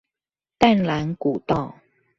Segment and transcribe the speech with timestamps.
[0.57, 1.75] 淡蘭古道